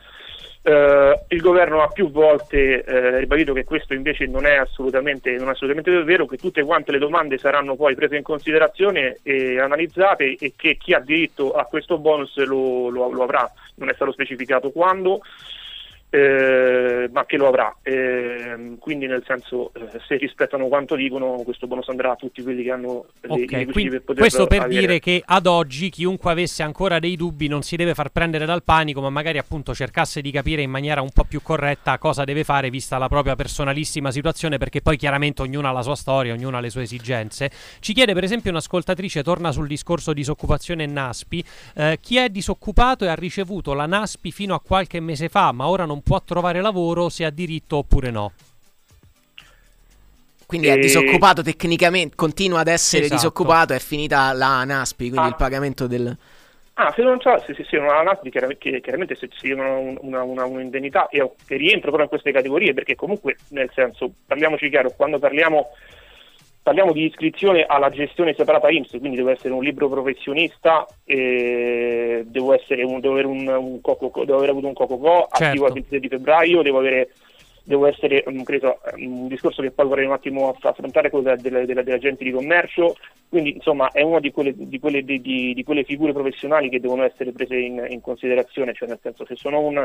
Uh, 0.63 1.17
il 1.29 1.41
governo 1.41 1.81
ha 1.81 1.87
più 1.87 2.11
volte 2.11 2.83
uh, 2.85 3.17
ribadito 3.17 3.51
che 3.51 3.63
questo 3.63 3.95
invece 3.95 4.27
non 4.27 4.45
è, 4.45 4.57
assolutamente, 4.57 5.31
non 5.31 5.47
è 5.47 5.51
assolutamente 5.51 6.03
vero, 6.03 6.27
che 6.27 6.37
tutte 6.37 6.63
quante 6.63 6.91
le 6.91 6.99
domande 6.99 7.39
saranno 7.39 7.75
poi 7.75 7.95
prese 7.95 8.17
in 8.17 8.21
considerazione 8.21 9.17
e 9.23 9.59
analizzate 9.59 10.35
e 10.39 10.53
che 10.55 10.77
chi 10.77 10.93
ha 10.93 10.99
diritto 10.99 11.53
a 11.53 11.65
questo 11.65 11.97
bonus 11.97 12.37
lo, 12.45 12.89
lo, 12.89 13.09
lo 13.09 13.23
avrà. 13.23 13.51
Non 13.77 13.89
è 13.89 13.93
stato 13.95 14.11
specificato 14.11 14.69
quando, 14.69 15.21
eh, 16.13 17.09
ma 17.11 17.25
che 17.25 17.37
lo 17.37 17.47
avrà. 17.47 17.73
Eh, 17.81 18.75
quindi, 18.79 19.07
nel 19.07 19.23
senso, 19.25 19.71
eh, 19.73 19.99
se 20.05 20.17
rispettano 20.17 20.67
quanto 20.67 20.95
dicono, 20.95 21.41
questo 21.43 21.67
bonus 21.67 21.87
andrà 21.87 22.11
a 22.11 22.15
tutti 22.15 22.43
quelli 22.43 22.63
che 22.63 22.71
hanno 22.71 23.05
okay, 23.25 23.45
dei 23.45 23.65
quindi, 23.65 23.91
per 23.91 24.01
poter 24.01 24.21
Questo 24.21 24.45
per 24.45 24.63
avere... 24.63 24.79
dire 24.79 24.99
che 24.99 25.23
ad 25.25 25.47
oggi 25.47 25.89
chiunque 25.89 26.29
avesse 26.29 26.63
ancora 26.63 26.99
dei 26.99 27.15
dubbi 27.15 27.47
non 27.47 27.61
si 27.61 27.77
deve 27.77 27.93
far 27.93 28.09
prendere 28.09 28.45
dal 28.45 28.61
panico, 28.61 28.99
ma 28.99 29.09
magari 29.09 29.37
appunto 29.37 29.73
cercasse 29.73 30.21
di 30.21 30.31
capire 30.31 30.61
in 30.61 30.69
maniera 30.69 31.01
un 31.01 31.11
po' 31.13 31.23
più 31.23 31.41
corretta 31.41 31.97
cosa 31.97 32.25
deve 32.25 32.43
fare 32.43 32.69
vista 32.69 32.97
la 32.97 33.07
propria 33.07 33.35
personalissima 33.35 34.11
situazione, 34.11 34.57
perché 34.57 34.81
poi 34.81 34.97
chiaramente 34.97 35.41
ognuno 35.41 35.69
ha 35.69 35.71
la 35.71 35.81
sua 35.81 35.95
storia, 35.95 36.33
ognuno 36.33 36.57
ha 36.57 36.59
le 36.59 36.69
sue 36.69 36.81
esigenze. 36.81 37.49
Ci 37.79 37.93
chiede, 37.93 38.13
per 38.13 38.25
esempio, 38.25 38.51
un'ascoltatrice, 38.51 39.23
torna 39.23 39.53
sul 39.53 39.67
discorso 39.67 40.11
disoccupazione 40.11 40.83
e 40.83 40.87
NASPI, 40.87 41.43
eh, 41.75 41.97
chi 42.01 42.17
è 42.17 42.27
disoccupato 42.27 43.05
e 43.05 43.07
ha 43.07 43.15
ricevuto 43.15 43.73
la 43.73 43.85
NASPI 43.85 44.31
fino 44.31 44.53
a 44.53 44.59
qualche 44.59 44.99
mese 44.99 45.29
fa, 45.29 45.53
ma 45.53 45.67
ora 45.67 45.85
non 45.85 46.00
può 46.01 46.21
trovare 46.21 46.61
lavoro 46.61 47.09
se 47.09 47.25
ha 47.25 47.29
diritto 47.29 47.77
oppure 47.77 48.11
no. 48.11 48.31
Quindi 50.45 50.67
e... 50.67 50.73
è 50.73 50.77
disoccupato 50.79 51.41
tecnicamente, 51.41 52.15
continua 52.15 52.59
ad 52.59 52.67
essere 52.67 53.05
esatto. 53.05 53.19
disoccupato, 53.19 53.73
è 53.73 53.79
finita 53.79 54.33
la 54.33 54.63
NASPI, 54.65 55.09
quindi 55.09 55.27
ah. 55.27 55.29
il 55.29 55.35
pagamento 55.37 55.87
del... 55.87 56.17
Ah, 56.73 56.91
se 56.93 57.03
non 57.03 57.19
c'è, 57.19 57.41
se, 57.45 57.53
se, 57.53 57.63
se 57.63 57.77
non 57.77 57.87
ha 57.87 57.95
la 57.95 58.03
NASPI, 58.03 58.29
chiaramente, 58.29 58.81
chiaramente 58.81 59.15
se 59.15 59.29
una, 59.53 60.23
una, 60.23 60.45
un'indennità 60.45 61.07
e, 61.07 61.19
e 61.19 61.55
rientro 61.55 61.91
però 61.91 62.03
in 62.03 62.09
queste 62.09 62.31
categorie, 62.31 62.73
perché 62.73 62.95
comunque, 62.95 63.37
nel 63.49 63.69
senso, 63.73 64.11
parliamoci 64.25 64.69
chiaro, 64.69 64.91
quando 64.91 65.19
parliamo 65.19 65.69
parliamo 66.63 66.93
di 66.93 67.05
iscrizione 67.05 67.63
alla 67.63 67.89
gestione 67.89 68.35
separata 68.35 68.69
IMSS, 68.69 68.99
quindi 68.99 69.17
devo 69.17 69.31
essere 69.31 69.53
un 69.53 69.63
libro 69.63 69.89
professionista, 69.89 70.85
devo, 71.03 72.51
un, 72.51 72.99
devo, 72.99 73.11
avere 73.11 73.27
un, 73.27 73.47
un 73.47 73.81
coco, 73.81 74.11
devo, 74.25 74.37
aver 74.37 74.49
avuto 74.49 74.67
un 74.67 74.73
COCOCO 74.73 75.27
certo. 75.31 75.43
attivo 75.43 75.65
al 75.65 75.73
26 75.73 75.99
di 75.99 76.07
febbraio, 76.07 76.61
devo, 76.61 76.77
avere, 76.77 77.09
devo 77.63 77.87
essere 77.87 78.23
um, 78.27 78.43
credo, 78.43 78.79
un 78.97 79.27
discorso 79.27 79.63
che 79.63 79.71
poi 79.71 79.87
vorrei 79.87 80.05
un 80.05 80.11
attimo 80.11 80.55
affrontare, 80.61 81.09
quello 81.09 81.35
delle, 81.35 81.65
delle 81.65 81.93
agenti 81.93 82.25
di 82.25 82.31
commercio, 82.31 82.95
quindi 83.27 83.55
insomma 83.55 83.89
è 83.91 84.03
una 84.03 84.19
di 84.19 84.29
quelle, 84.31 84.53
di, 84.55 84.79
quelle, 84.79 85.01
di, 85.03 85.19
di 85.19 85.63
quelle, 85.63 85.83
figure 85.83 86.13
professionali 86.13 86.69
che 86.69 86.79
devono 86.79 87.03
essere 87.03 87.31
prese 87.31 87.55
in, 87.55 87.83
in 87.89 88.01
considerazione, 88.01 88.73
cioè 88.73 88.87
nel 88.87 88.99
senso 89.01 89.25
se 89.25 89.35
sono 89.35 89.61
un, 89.61 89.83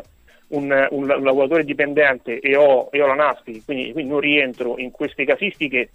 un, 0.48 0.88
un 0.90 1.06
lavoratore 1.06 1.64
dipendente 1.64 2.38
e 2.38 2.54
ho, 2.54 2.90
e 2.92 3.00
ho 3.00 3.06
la 3.06 3.14
NASPI, 3.14 3.62
quindi, 3.64 3.92
quindi 3.92 4.10
non 4.10 4.20
rientro 4.20 4.76
in 4.76 4.90
queste 4.90 5.24
casistiche, 5.24 5.92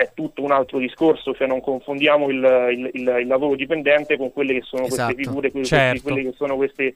è 0.00 0.12
tutto 0.14 0.42
un 0.42 0.50
altro 0.50 0.78
discorso, 0.78 1.34
cioè 1.34 1.46
non 1.46 1.60
confondiamo 1.60 2.30
il, 2.30 2.36
il, 2.36 2.90
il, 2.94 3.16
il 3.20 3.26
lavoro 3.26 3.54
dipendente 3.54 4.16
con 4.16 4.32
quelle 4.32 4.54
che 4.54 4.62
sono 4.62 4.86
esatto, 4.86 5.12
queste 5.12 5.22
figure, 5.22 5.50
quelle, 5.50 5.66
certo. 5.66 6.02
quelle 6.02 6.22
che 6.22 6.32
sono 6.36 6.56
queste 6.56 6.94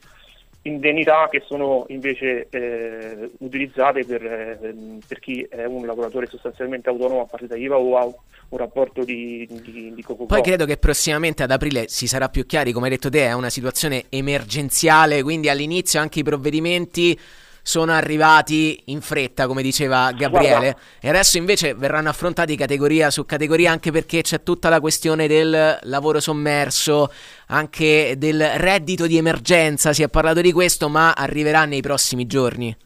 indennità 0.62 1.28
che 1.30 1.42
sono 1.46 1.84
invece 1.88 2.46
eh, 2.48 3.30
utilizzate 3.40 4.06
per, 4.06 4.24
eh, 4.24 4.98
per, 5.06 5.18
chi 5.18 5.46
è 5.50 5.66
un 5.66 5.84
lavoratore 5.84 6.26
sostanzialmente 6.26 6.88
autonomo 6.88 7.20
a 7.20 7.26
partita 7.26 7.54
IVA 7.54 7.76
o 7.76 7.98
ha 7.98 8.04
un 8.06 8.58
rapporto 8.58 9.04
di, 9.04 9.46
di, 9.50 9.92
di 9.94 10.02
coco 10.02 10.24
Poi 10.24 10.40
credo 10.40 10.64
che 10.64 10.78
prossimamente 10.78 11.42
ad 11.42 11.50
aprile 11.50 11.88
si 11.88 12.06
sarà 12.06 12.30
più 12.30 12.46
chiari, 12.46 12.72
come 12.72 12.86
hai 12.86 12.92
detto 12.92 13.10
te, 13.10 13.26
è 13.26 13.34
una 13.34 13.50
situazione 13.50 14.04
emergenziale, 14.08 15.22
quindi 15.22 15.50
all'inizio 15.50 16.00
anche 16.00 16.20
i 16.20 16.22
provvedimenti 16.22 17.18
sono 17.66 17.92
arrivati 17.92 18.82
in 18.86 19.00
fretta, 19.00 19.46
come 19.46 19.62
diceva 19.62 20.12
Gabriele, 20.12 20.58
Guarda. 20.58 20.78
e 21.00 21.08
adesso 21.08 21.38
invece 21.38 21.72
verranno 21.72 22.10
affrontati 22.10 22.56
categoria 22.56 23.08
su 23.08 23.24
categoria 23.24 23.72
anche 23.72 23.90
perché 23.90 24.20
c'è 24.20 24.42
tutta 24.42 24.68
la 24.68 24.80
questione 24.80 25.26
del 25.26 25.78
lavoro 25.80 26.20
sommerso, 26.20 27.10
anche 27.46 28.16
del 28.18 28.46
reddito 28.56 29.06
di 29.06 29.16
emergenza, 29.16 29.94
si 29.94 30.02
è 30.02 30.08
parlato 30.08 30.42
di 30.42 30.52
questo, 30.52 30.90
ma 30.90 31.12
arriverà 31.12 31.64
nei 31.64 31.80
prossimi 31.80 32.26
giorni. 32.26 32.76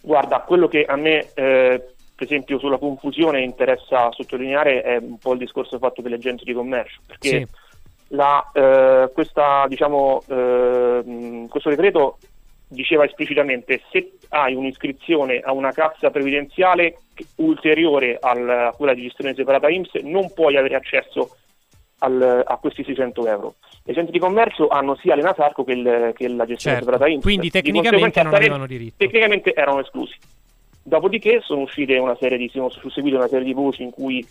Guarda, 0.00 0.40
quello 0.40 0.66
che 0.66 0.86
a 0.86 0.96
me 0.96 1.28
eh, 1.34 1.84
per 2.14 2.26
esempio 2.26 2.58
sulla 2.58 2.78
confusione 2.78 3.42
interessa 3.42 4.10
sottolineare 4.12 4.80
è 4.80 4.96
un 4.96 5.18
po' 5.18 5.32
il 5.32 5.40
discorso 5.40 5.76
fatto 5.76 6.00
delle 6.00 6.14
agenti 6.14 6.44
di 6.44 6.54
commercio, 6.54 7.00
perché 7.06 7.28
sì. 7.28 7.46
la, 8.08 8.50
eh, 8.54 9.10
questa, 9.12 9.66
diciamo, 9.68 10.22
eh, 10.26 11.46
questo 11.50 11.68
decreto 11.68 12.16
diceva 12.68 13.04
esplicitamente 13.04 13.82
se 13.90 14.12
hai 14.30 14.54
un'iscrizione 14.54 15.38
a 15.38 15.52
una 15.52 15.70
cassa 15.72 16.10
previdenziale 16.10 16.96
ulteriore 17.36 18.18
al, 18.20 18.48
a 18.48 18.74
quella 18.76 18.94
di 18.94 19.02
gestione 19.02 19.34
separata 19.34 19.68
IMSS 19.68 20.02
non 20.02 20.32
puoi 20.32 20.56
avere 20.56 20.74
accesso 20.74 21.36
al, 21.98 22.42
a 22.44 22.56
questi 22.56 22.84
600 22.84 23.26
euro. 23.26 23.54
I 23.84 23.94
centri 23.94 24.12
di 24.12 24.18
commercio 24.18 24.68
hanno 24.68 24.96
sia 24.96 25.14
l'Enasarco 25.14 25.64
che, 25.64 25.72
il, 25.72 26.12
che 26.14 26.28
la 26.28 26.46
gestione 26.46 26.76
certo. 26.76 26.84
separata 26.84 27.06
IMSS. 27.08 27.22
Quindi 27.22 27.50
tecnicamente 27.50 28.22
non 28.22 28.34
avevano 28.34 28.66
diritto. 28.66 28.94
Tecnicamente 28.98 29.54
erano 29.54 29.80
esclusi. 29.80 30.14
Dopodiché 30.82 31.40
sono 31.42 31.62
uscite 31.62 31.96
una 31.96 32.16
serie 32.16 32.36
di, 32.36 32.48
sono 32.48 32.68
susseguite 32.68 33.16
una 33.16 33.28
serie 33.28 33.46
di 33.46 33.54
voci 33.54 33.82
in 33.82 33.90
cui 33.90 34.26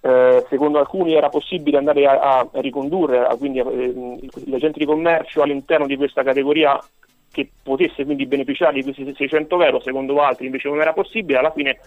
eh, 0.00 0.44
secondo 0.48 0.78
alcuni 0.78 1.14
era 1.14 1.28
possibile 1.28 1.78
andare 1.78 2.06
a, 2.06 2.40
a 2.40 2.48
ricondurre 2.54 3.24
a, 3.24 3.36
quindi, 3.36 3.60
eh, 3.60 4.28
gli 4.44 4.54
agenti 4.54 4.80
di 4.80 4.84
commercio 4.84 5.40
all'interno 5.40 5.86
di 5.86 5.96
questa 5.96 6.22
categoria 6.22 6.78
che 7.34 7.50
potesse 7.62 8.04
quindi 8.04 8.26
beneficiare 8.26 8.74
di 8.74 8.84
questi 8.84 9.12
600 9.12 9.60
euro, 9.60 9.80
secondo 9.80 10.22
altri 10.22 10.46
invece 10.46 10.68
non 10.68 10.80
era 10.80 10.92
possibile, 10.92 11.38
alla 11.38 11.50
fine 11.50 11.80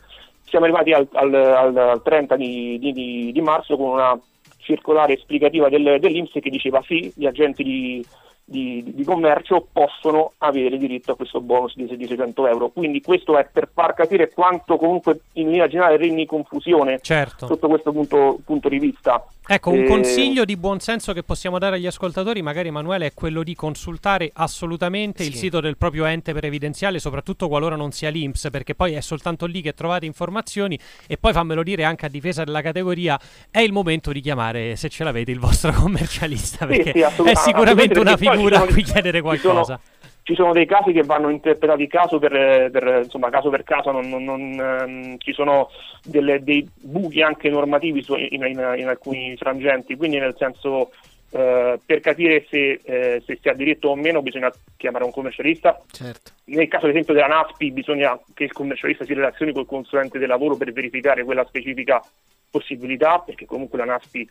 siamo 0.43 0.65
arrivati 0.65 0.91
al, 0.91 1.07
al, 1.13 1.33
al 1.33 2.01
30 2.03 2.35
di, 2.35 2.77
di, 2.79 3.31
di, 3.31 3.41
marzo 3.41 3.77
con 3.77 3.91
una 3.91 4.19
circolare 4.57 5.13
esplicativa 5.13 5.69
del, 5.69 5.99
dell'Inps 6.01 6.33
che 6.33 6.49
diceva 6.49 6.81
sì, 6.85 7.11
gli 7.15 7.25
agenti 7.25 7.63
di, 7.63 8.05
di, 8.49 8.93
di, 8.95 9.03
commercio 9.03 9.67
possono 9.73 10.31
avere 10.37 10.77
diritto 10.77 11.11
a 11.11 11.15
questo 11.17 11.41
bonus 11.41 11.75
di, 11.75 11.85
di 11.97 12.07
600 12.07 12.47
euro. 12.47 12.69
Quindi 12.69 13.01
questo 13.01 13.37
è 13.37 13.45
per 13.51 13.69
far 13.73 13.93
capire 13.93 14.31
quanto 14.31 14.77
comunque 14.77 15.19
in 15.33 15.49
linea 15.49 15.67
generale 15.67 15.97
regni 15.97 16.25
confusione 16.25 16.99
certo. 17.01 17.45
sotto 17.45 17.67
questo 17.67 17.91
punto, 17.91 18.39
punto 18.45 18.69
di 18.69 18.79
vista. 18.79 19.21
Ecco, 19.49 19.71
un 19.71 19.83
eh... 19.83 19.87
consiglio 19.87 20.45
di 20.45 20.55
buon 20.55 20.79
senso 20.79 21.11
che 21.11 21.23
possiamo 21.23 21.59
dare 21.59 21.75
agli 21.75 21.87
ascoltatori, 21.87 22.41
magari 22.41 22.69
Emanuele, 22.69 23.07
è 23.07 23.13
quello 23.13 23.43
di 23.43 23.53
consultare 23.53 24.31
assolutamente 24.33 25.23
sì. 25.23 25.29
il 25.29 25.35
sito 25.35 25.59
del 25.59 25.77
proprio 25.77 26.05
ente 26.05 26.33
previdenziale, 26.33 26.99
soprattutto 26.99 27.49
qualora 27.49 27.75
non 27.75 27.91
sia 27.91 28.09
l'INPS, 28.09 28.49
perché 28.49 28.75
poi 28.75 28.93
è 28.93 29.01
soltanto 29.01 29.45
lì 29.45 29.61
che 29.61 29.73
trovate 29.73 30.05
informazioni 30.05 30.79
e 31.05 31.17
poi 31.17 31.33
fammelo 31.33 31.63
dire 31.63 31.83
anche 31.83 32.05
a 32.05 32.09
difesa 32.09 32.45
della 32.45 32.61
categoria, 32.61 33.19
è 33.51 33.59
il 33.59 33.73
momento 33.73 34.13
di 34.13 34.21
chiamare, 34.21 34.75
se 34.77 34.87
ce 34.87 35.03
l'avete, 35.03 35.31
il 35.31 35.39
vostro 35.39 35.71
commercialista, 35.79 36.65
perché 36.65 36.91
sì, 36.93 36.99
sì, 37.15 37.21
è 37.23 37.35
sicuramente 37.35 37.99
una 37.99 38.15
figura 38.17 38.35
figura 38.37 38.61
a 38.61 38.65
cui 38.65 38.83
chiedere 38.83 39.21
qualcosa. 39.21 39.61
Ci 39.61 39.65
sono, 39.65 40.21
ci 40.23 40.35
sono, 40.35 40.53
dei 40.53 40.65
casi 40.65 40.91
che 40.91 41.03
vanno 41.03 41.29
interpretati 41.29 41.87
caso 41.87 42.19
per, 42.19 42.69
per, 42.71 43.01
insomma, 43.03 43.29
caso, 43.29 43.49
per 43.49 43.63
caso, 43.63 43.91
non, 43.91 44.07
non, 44.07 44.23
non, 44.23 44.59
ehm, 44.59 45.17
ci 45.17 45.33
sono 45.33 45.69
delle, 46.03 46.43
dei 46.43 46.67
buchi 46.75 47.21
anche 47.21 47.49
normativi 47.49 48.03
su, 48.03 48.15
in, 48.15 48.43
in, 48.43 48.75
in, 48.77 48.87
alcuni 48.87 49.35
frangenti, 49.37 49.95
quindi 49.95 50.19
nel 50.19 50.35
senso 50.37 50.91
eh, 51.29 51.79
per 51.85 51.99
capire 51.99 52.45
se, 52.49 52.79
eh, 52.83 53.21
se, 53.25 53.37
si 53.41 53.49
ha 53.49 53.53
diritto 53.53 53.89
o 53.89 53.95
meno 53.95 54.21
bisogna 54.21 54.51
chiamare 54.77 55.03
un 55.03 55.11
commercialista. 55.11 55.77
Certo. 55.91 56.31
Nel 56.45 56.67
caso 56.67 56.85
ad 56.85 56.91
esempio 56.91 57.13
della 57.13 57.27
NASPI 57.27 57.71
bisogna 57.71 58.17
che 58.33 58.45
il 58.45 58.53
commercialista 58.53 59.03
si 59.03 59.13
relazioni 59.13 59.51
col 59.51 59.65
consulente 59.65 60.19
del 60.19 60.29
lavoro 60.29 60.55
per 60.55 60.71
verificare 60.71 61.25
quella 61.25 61.45
specifica 61.45 62.01
possibilità, 62.49 63.19
perché 63.19 63.45
comunque 63.45 63.77
la 63.77 63.85
NASPI 63.85 64.29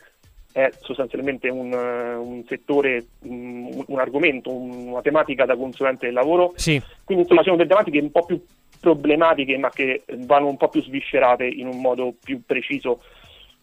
è 0.56 0.70
sostanzialmente 0.80 1.50
un, 1.50 1.70
eh, 1.70 2.14
un 2.14 2.42
settore, 2.48 3.04
un, 3.24 3.84
un, 3.88 3.98
argomento, 3.98 4.50
una 4.50 5.02
tematica 5.02 5.44
da 5.44 5.54
consulente 5.54 6.06
del 6.06 6.14
lavoro. 6.14 6.54
Sì. 6.56 6.80
Quindi 7.04 7.24
insomma 7.24 7.42
sono 7.42 7.56
delle 7.56 7.68
tematiche 7.68 7.98
un 7.98 8.10
po' 8.10 8.24
più 8.24 8.42
problematiche 8.80 9.58
ma 9.58 9.68
che 9.68 10.04
vanno 10.20 10.48
un 10.48 10.56
po' 10.56 10.68
più 10.68 10.82
sviscerate 10.82 11.44
in 11.44 11.66
un 11.66 11.82
modo 11.82 12.14
più 12.18 12.40
preciso. 12.46 13.02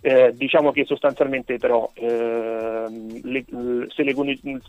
Eh, 0.01 0.33
diciamo 0.35 0.71
che 0.71 0.85
sostanzialmente 0.85 1.57
però 1.57 1.89
eh, 1.95 2.85
le, 3.23 3.45
se, 3.95 4.03
le, 4.03 4.13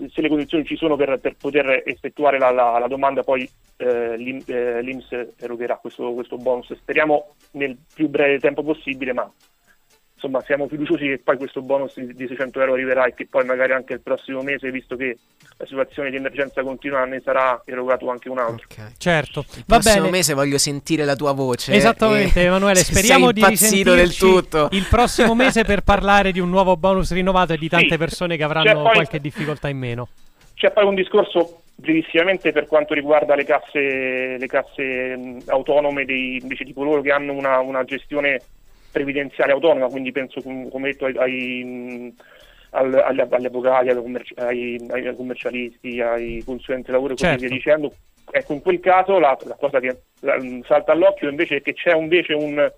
se, 0.09 0.21
le, 0.23 0.29
condizioni 0.29 0.65
ci 0.65 0.77
sono 0.77 0.97
per, 0.97 1.19
per 1.19 1.35
poter 1.37 1.83
effettuare 1.85 2.39
la, 2.39 2.53
la, 2.53 2.79
la 2.79 2.87
domanda 2.87 3.25
poi 3.25 3.47
eh, 3.77 4.17
l'IMS 4.17 5.13
eh, 5.13 5.33
erogherà 5.41 5.77
questo, 5.77 6.15
questo 6.15 6.39
bonus. 6.39 6.73
Speriamo 6.73 7.35
nel 7.51 7.77
più 7.93 8.09
breve 8.09 8.39
tempo 8.39 8.63
possibile 8.63 9.13
ma 9.13 9.31
insomma 10.25 10.43
siamo 10.43 10.67
fiduciosi 10.67 11.05
che 11.05 11.21
poi 11.23 11.37
questo 11.37 11.61
bonus 11.61 12.01
di 12.01 12.27
600 12.27 12.61
euro 12.61 12.73
arriverà 12.73 13.05
e 13.05 13.15
che 13.15 13.27
poi 13.29 13.45
magari 13.45 13.73
anche 13.73 13.93
il 13.93 14.01
prossimo 14.01 14.41
mese, 14.41 14.71
visto 14.71 14.97
che 14.97 15.19
la 15.59 15.67
situazione 15.67 16.11
di 16.11 16.17
emergenza 16.17 16.63
continua, 16.63 17.05
ne 17.05 17.21
sarà 17.23 17.61
erogato 17.67 18.09
anche 18.11 18.31
un 18.31 18.39
altro. 18.39 18.67
Okay. 18.71 18.93
Certo, 18.97 19.41
il 19.41 19.65
Va 19.67 19.79
prossimo 19.79 20.05
bene. 20.05 20.17
mese 20.17 20.33
voglio 20.33 20.59
sentire 20.59 21.05
la 21.05 21.15
tua 21.15 21.33
voce. 21.33 21.73
Esattamente, 21.75 22.41
e... 22.41 22.45
Emanuele, 22.45 22.81
speriamo 22.83 23.33
di 23.33 23.45
risentirci 23.45 24.27
il 24.71 24.87
prossimo 24.89 25.35
mese 25.37 25.65
per 25.65 25.83
parlare 25.83 26.33
di 26.33 26.41
un 26.41 26.49
nuovo 26.49 26.77
bonus 26.77 27.13
rinnovato 27.13 27.53
e 27.53 27.59
di 27.59 27.69
tante 27.69 27.91
sì. 27.91 27.99
persone 27.99 28.37
che 28.37 28.43
avranno 28.43 28.83
poi... 28.83 28.95
qualche 28.95 29.21
difficoltà 29.21 29.69
in 29.69 29.79
meno 29.79 30.09
C'è 30.55 30.71
poi 30.71 30.87
un 30.87 30.95
discorso 30.95 31.61
brevissimamente 31.77 32.53
per 32.53 32.67
quanto 32.67 32.95
riguarda 32.95 33.35
le 33.35 33.45
casse, 33.45 34.39
le 34.39 34.47
casse 34.47 35.17
mh, 35.17 35.43
autonome 35.47 36.05
dei, 36.05 36.39
invece 36.41 36.65
di 36.65 36.73
coloro 36.73 37.03
che 37.03 37.11
hanno 37.11 37.33
una, 37.33 37.59
una 37.59 37.85
gestione 37.85 38.41
previdenziale 38.95 39.51
autonoma, 39.51 39.89
quindi 39.89 40.13
penso 40.13 40.41
come 40.41 40.93
detto 40.93 41.07
ai, 41.07 41.17
ai, 41.17 42.15
agli, 42.71 43.47
avvocati, 43.47 43.89
ai, 43.89 44.81
ai, 44.89 45.17
commercialisti, 45.17 46.01
ai 46.01 46.41
consulenti 46.45 46.93
lavoro 46.93 47.15
e 47.15 47.17
certo. 47.17 47.35
così 47.35 47.47
via 47.47 47.57
dicendo. 47.57 47.93
Ecco, 48.31 48.53
in 48.53 48.63
quel 48.63 48.79
caso 48.79 49.19
la, 49.19 49.37
la 49.47 49.57
cosa 49.57 49.81
che 49.81 50.03
la, 50.21 50.37
salta 50.65 50.93
all'occhio 50.93 51.29
invece 51.29 51.57
è 51.57 51.61
che 51.61 51.75
c'è 51.75 51.93
invece 51.95 52.35
un, 52.35 52.73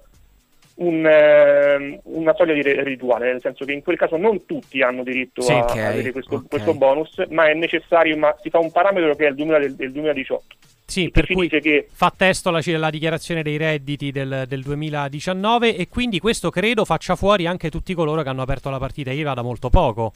un, 0.76 1.06
eh, 1.06 2.00
una 2.04 2.35
soglia 2.35 2.54
di 2.54 2.62
rituale, 2.62 3.32
nel 3.32 3.42
senso 3.42 3.66
che 3.66 3.73
in 3.73 3.82
quel 3.82 3.99
caso 3.99 4.16
non 4.16 4.46
tutti 4.46 4.80
hanno 4.80 5.02
diritto 5.02 5.42
sì, 5.42 5.52
a 5.52 5.64
okay, 5.64 5.85
avere 5.85 6.12
questo, 6.12 6.37
okay. 6.37 6.49
questo, 6.49 6.75
bonus, 6.75 7.23
ma 7.28 7.46
è 7.46 7.52
necessario, 7.52 8.16
ma 8.16 8.35
si 8.40 8.49
fa 8.49 8.58
un 8.58 8.73
parametro 8.73 9.14
che 9.14 9.26
è 9.26 9.28
il 9.28 9.35
2000 9.35 9.58
del, 9.58 9.75
del 9.75 9.92
2018. 9.92 10.56
Sì, 10.87 11.11
per 11.11 11.26
cui 11.26 11.49
che... 11.49 11.88
fa 11.90 12.12
testo 12.16 12.50
la, 12.50 12.62
la, 12.64 12.90
dichiarazione 12.90 13.43
dei 13.43 13.57
redditi 13.57 14.12
del, 14.12 14.45
del, 14.47 14.62
2019 14.62 15.76
e 15.76 15.88
quindi 15.88 16.21
questo 16.21 16.49
credo 16.49 16.85
faccia 16.85 17.16
fuori 17.16 17.47
anche 17.47 17.71
tutti 17.71 17.93
coloro 17.93 18.23
che 18.23 18.28
hanno 18.28 18.43
aperto 18.43 18.71
la 18.71 18.78
partita 18.78 19.11
IVA 19.11 19.35
da 19.35 19.43
molto 19.43 19.69
poco. 19.69 20.12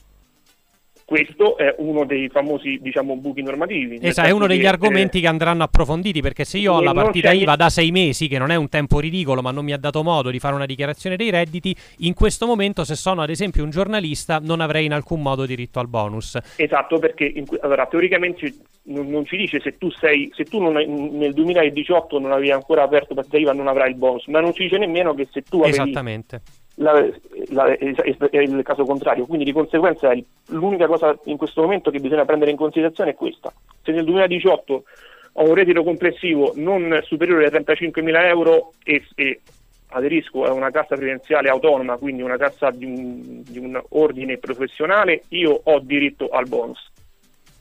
Questo 1.10 1.56
è 1.56 1.74
uno 1.78 2.04
dei 2.04 2.28
famosi 2.28 2.78
diciamo, 2.80 3.16
buchi 3.16 3.42
normativi. 3.42 3.98
Esatto, 4.00 4.28
è 4.28 4.30
uno 4.30 4.46
degli 4.46 4.60
che, 4.60 4.68
argomenti 4.68 5.18
eh, 5.18 5.22
che 5.22 5.26
andranno 5.26 5.64
approfonditi 5.64 6.20
perché 6.20 6.44
se 6.44 6.58
io 6.58 6.74
ho 6.74 6.80
la 6.80 6.94
partita 6.94 7.32
IVA 7.32 7.56
da 7.56 7.68
sei 7.68 7.90
mesi, 7.90 8.28
che 8.28 8.38
non 8.38 8.52
è 8.52 8.54
un 8.54 8.68
tempo 8.68 9.00
ridicolo, 9.00 9.42
ma 9.42 9.50
non 9.50 9.64
mi 9.64 9.72
ha 9.72 9.76
dato 9.76 10.04
modo 10.04 10.30
di 10.30 10.38
fare 10.38 10.54
una 10.54 10.66
dichiarazione 10.66 11.16
dei 11.16 11.30
redditi, 11.30 11.74
in 11.98 12.14
questo 12.14 12.46
momento, 12.46 12.84
se 12.84 12.94
sono 12.94 13.22
ad 13.22 13.30
esempio 13.30 13.64
un 13.64 13.70
giornalista, 13.70 14.38
non 14.40 14.60
avrei 14.60 14.84
in 14.84 14.92
alcun 14.92 15.20
modo 15.20 15.46
diritto 15.46 15.80
al 15.80 15.88
bonus. 15.88 16.38
Esatto, 16.54 17.00
perché 17.00 17.24
in, 17.24 17.44
allora, 17.60 17.86
teoricamente 17.86 18.54
non, 18.84 19.08
non, 19.08 19.24
ci 19.24 19.36
dice 19.36 19.58
se 19.58 19.78
tu, 19.78 19.90
sei, 19.90 20.30
se 20.32 20.44
tu 20.44 20.60
non, 20.60 20.74
nel 20.74 21.34
2018 21.34 22.20
non 22.20 22.30
avevi 22.30 22.52
ancora 22.52 22.84
aperto 22.84 23.14
partita 23.14 23.36
IVA 23.36 23.52
non 23.52 23.66
avrai 23.66 23.90
il 23.90 23.96
bonus, 23.96 24.28
ma 24.28 24.38
non 24.38 24.54
ci 24.54 24.62
dice 24.62 24.78
nemmeno 24.78 25.12
che 25.14 25.26
se 25.32 25.42
tu 25.42 25.58
avevi 25.62 25.72
Esattamente 25.72 26.40
la, 26.80 27.06
la, 27.50 27.66
è 27.74 28.38
il 28.38 28.60
caso 28.62 28.84
contrario, 28.84 29.26
quindi 29.26 29.44
di 29.44 29.52
conseguenza 29.52 30.12
l'unica 30.48 30.86
cosa 30.86 31.16
in 31.24 31.36
questo 31.36 31.62
momento 31.62 31.90
che 31.90 32.00
bisogna 32.00 32.24
prendere 32.24 32.50
in 32.50 32.56
considerazione 32.56 33.10
è 33.10 33.14
questa. 33.14 33.52
Se 33.82 33.92
nel 33.92 34.04
2018 34.04 34.84
ho 35.32 35.48
un 35.48 35.54
reddito 35.54 35.82
complessivo 35.84 36.52
non 36.56 36.98
superiore 37.04 37.46
ai 37.46 37.50
35.000 37.50 38.24
euro 38.26 38.72
e, 38.82 39.04
e 39.14 39.40
aderisco 39.88 40.44
a 40.44 40.52
una 40.52 40.70
cassa 40.70 40.96
previdenziale 40.96 41.50
autonoma, 41.50 41.96
quindi 41.96 42.22
una 42.22 42.38
cassa 42.38 42.70
di 42.70 42.84
un, 42.86 43.42
di 43.42 43.58
un 43.58 43.80
ordine 43.90 44.38
professionale, 44.38 45.24
io 45.28 45.60
ho 45.62 45.78
diritto 45.80 46.28
al 46.28 46.48
bonus. 46.48 46.90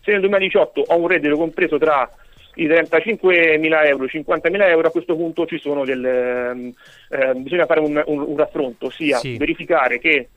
Se 0.01 0.11
nel 0.11 0.21
2018 0.21 0.83
ho 0.87 0.97
un 0.97 1.07
reddito 1.07 1.35
compreso 1.35 1.77
tra 1.77 2.09
i 2.55 2.67
35.000 2.67 3.85
euro, 3.87 4.05
50.000 4.05 4.61
euro, 4.67 4.87
a 4.87 4.91
questo 4.91 5.15
punto 5.15 5.45
ci 5.45 5.59
sono 5.59 5.85
del, 5.85 6.03
eh, 6.05 7.33
bisogna 7.35 7.65
fare 7.65 7.79
un, 7.79 8.01
un, 8.05 8.19
un 8.21 8.37
raffronto, 8.37 8.87
ossia 8.87 9.17
sì. 9.17 9.37
verificare 9.37 9.99
che 9.99 10.29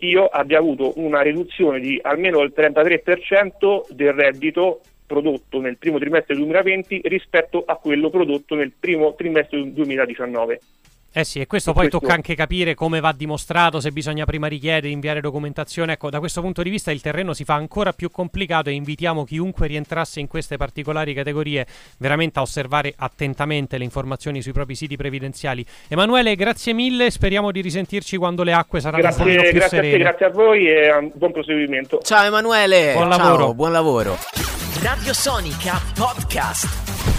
io 0.00 0.26
abbia 0.26 0.58
avuto 0.58 0.92
una 0.96 1.22
riduzione 1.22 1.80
di 1.80 1.98
almeno 2.02 2.40
il 2.42 2.52
33% 2.54 3.86
del 3.90 4.12
reddito 4.12 4.80
prodotto 5.06 5.60
nel 5.60 5.78
primo 5.78 5.98
trimestre 5.98 6.34
del 6.34 6.44
2020 6.44 7.00
rispetto 7.04 7.64
a 7.66 7.76
quello 7.76 8.10
prodotto 8.10 8.54
nel 8.54 8.72
primo 8.78 9.14
trimestre 9.14 9.58
del 9.58 9.72
2019. 9.72 10.60
Eh 11.10 11.24
sì, 11.24 11.40
e 11.40 11.46
questo 11.46 11.70
e 11.70 11.72
poi 11.72 11.82
questo... 11.88 12.00
tocca 12.00 12.14
anche 12.14 12.34
capire 12.34 12.74
come 12.74 13.00
va 13.00 13.12
dimostrato, 13.12 13.80
se 13.80 13.90
bisogna 13.92 14.24
prima 14.24 14.46
richiedere, 14.46 14.88
inviare 14.88 15.20
documentazione. 15.20 15.94
Ecco, 15.94 16.10
da 16.10 16.18
questo 16.18 16.40
punto 16.40 16.62
di 16.62 16.70
vista 16.70 16.90
il 16.90 17.00
terreno 17.00 17.32
si 17.32 17.44
fa 17.44 17.54
ancora 17.54 17.92
più 17.92 18.10
complicato 18.10 18.68
e 18.68 18.74
invitiamo 18.74 19.24
chiunque 19.24 19.66
rientrasse 19.66 20.20
in 20.20 20.26
queste 20.26 20.56
particolari 20.56 21.14
categorie 21.14 21.66
veramente 21.98 22.38
a 22.38 22.42
osservare 22.42 22.92
attentamente 22.96 23.78
le 23.78 23.84
informazioni 23.84 24.42
sui 24.42 24.52
propri 24.52 24.74
siti 24.74 24.96
previdenziali. 24.96 25.64
Emanuele, 25.88 26.36
grazie 26.36 26.74
mille, 26.74 27.10
speriamo 27.10 27.50
di 27.50 27.62
risentirci 27.62 28.16
quando 28.16 28.42
le 28.42 28.52
acque 28.52 28.80
saranno 28.80 29.02
grazie, 29.02 29.22
un 29.22 29.42
più 29.42 29.52
grazie 29.52 29.68
serene. 29.68 29.88
A 29.88 29.96
te, 29.96 30.02
grazie 30.02 30.26
a 30.26 30.30
voi 30.30 30.68
e 30.68 31.10
buon 31.14 31.32
proseguimento. 31.32 32.00
Ciao 32.02 32.26
Emanuele, 32.26 32.92
buon 32.92 33.10
Ciao, 33.10 33.18
lavoro. 33.18 33.54
Buon 33.54 33.72
lavoro. 33.72 34.18
Radio 34.82 35.12
Sonica 35.12 35.80
Podcast. 35.94 37.17